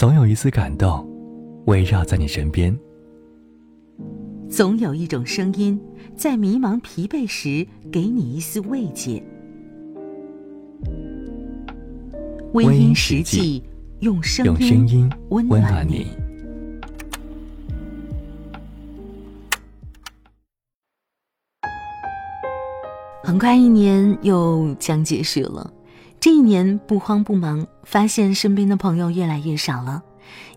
[0.00, 1.06] 总有一丝感动
[1.66, 2.74] 围绕在你身边。
[4.48, 5.78] 总有一种声音，
[6.16, 9.22] 在迷茫疲惫时给你一丝慰藉。
[12.54, 13.62] 微音实际，
[13.98, 14.56] 用声
[14.88, 16.06] 音温暖你。
[23.22, 25.70] 很快一年又将结束了，
[26.20, 30.02] 这一年不慌不忙，发现身边的朋友越来越少了，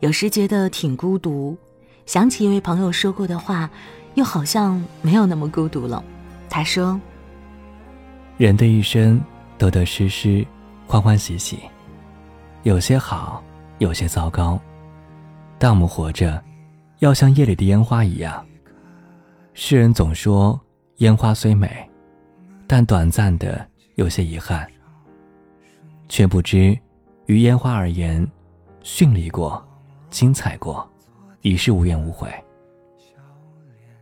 [0.02, 1.58] 有时觉得挺孤独。
[2.06, 3.70] 想起一位朋友说过的话，
[4.16, 6.04] 又好像没有那么孤独了。
[6.50, 7.00] 他说
[8.38, 9.22] ：“人的一生
[9.58, 10.46] 得得失失，
[10.86, 11.60] 欢欢喜喜，
[12.64, 13.42] 有些好，
[13.78, 14.60] 有些糟糕。
[15.58, 16.44] 但我们活着，
[17.00, 18.46] 要像夜里的烟花一样。
[19.54, 20.60] 世人总说
[20.98, 21.90] 烟花虽美，
[22.68, 24.68] 但短暂的有些遗憾，
[26.14, 26.78] 却不知
[27.26, 28.24] 于烟花而言，
[28.84, 29.68] 绚丽过，
[30.12, 30.88] 精彩过。”
[31.42, 32.32] 已是无怨无悔。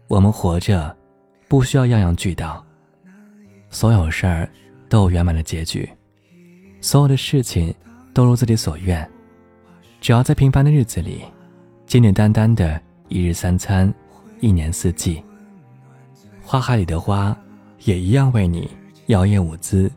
[0.09, 0.93] 我们活着，
[1.47, 2.63] 不需要样样俱到，
[3.69, 4.47] 所有事儿
[4.89, 5.89] 都有圆满的结局，
[6.81, 7.73] 所有的事情
[8.13, 9.09] 都如自己所愿。
[10.01, 11.23] 只要在平凡的日子里，
[11.87, 13.91] 简简单单的一日三餐，
[14.41, 15.23] 一年四季，
[16.43, 17.35] 花海里的花
[17.85, 18.69] 也一样为你
[19.07, 19.89] 摇曳舞姿，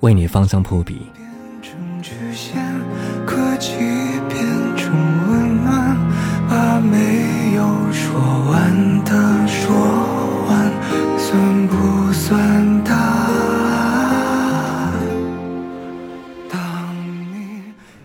[0.00, 1.02] 为你芳香扑鼻。
[3.26, 3.74] 可惜
[4.28, 4.38] 变
[4.76, 4.94] 成
[5.28, 5.96] 温暖
[6.48, 9.74] 把没有说完的说
[10.48, 10.72] 完
[11.18, 13.28] 算不算答案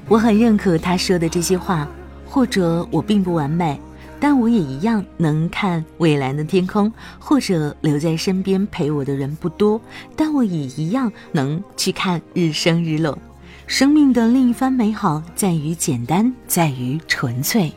[0.07, 1.87] 我很认可他说的这些话，
[2.25, 3.79] 或者我并不完美，
[4.19, 9.81] 但我也一样能看蔚蓝的天空；或者留在身边陪我的人不多，
[10.15, 13.17] 但我也一样能去看日升日落。
[13.65, 17.71] 生命的另一番美好，在于简单，在于纯粹。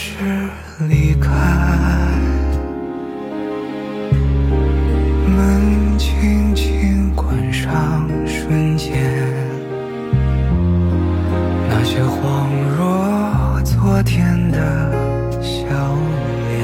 [0.00, 0.14] 是
[0.88, 1.28] 离开
[5.26, 8.94] 门轻轻关上瞬间
[11.68, 14.92] 那些恍若昨天的
[15.42, 15.66] 笑
[16.46, 16.62] 脸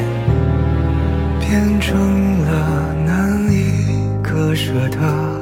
[1.41, 5.41] 变成了难以割舍的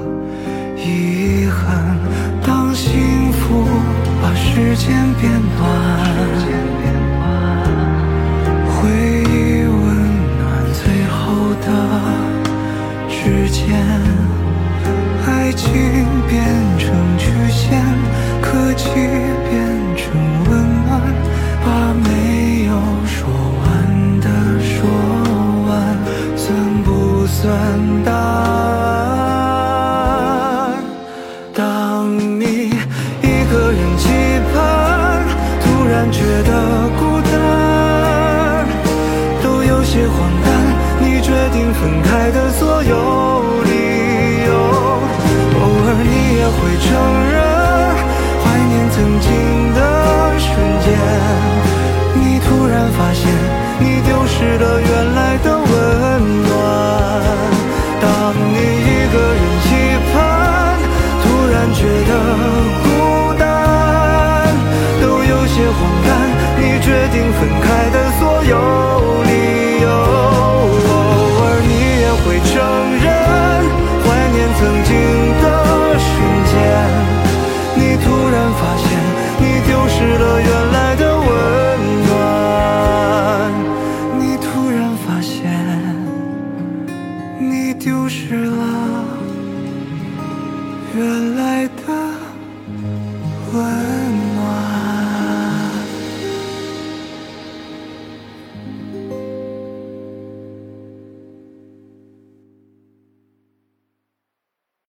[0.78, 1.98] 遗憾。
[2.42, 3.66] 当幸福
[4.22, 6.71] 把时间变短
[11.64, 11.68] 的
[13.08, 13.62] 指尖
[15.26, 15.72] 爱情
[16.28, 16.42] 变
[16.78, 17.80] 成曲线
[18.40, 19.50] 可惜变
[19.96, 20.02] 成
[20.50, 20.50] 温
[20.84, 21.00] 暖
[21.64, 22.08] 把没
[22.64, 22.70] 有
[23.06, 23.16] 说
[23.62, 23.64] 完
[24.20, 24.26] 的
[24.60, 24.74] 说
[25.68, 25.70] 完
[26.36, 26.42] 算
[26.84, 27.40] 不算
[28.04, 28.10] 答
[30.64, 30.82] 案？
[31.54, 31.58] 当
[32.40, 32.44] 你
[33.22, 34.08] 一个人期
[34.52, 34.54] 盼
[35.62, 36.50] 突然觉得
[36.98, 37.00] 孤
[37.30, 37.32] 单
[39.42, 40.14] 都有些话
[42.22, 43.21] 爱的所有。
[87.50, 89.04] 你丢失了
[90.94, 91.82] 原来的
[93.52, 94.01] 温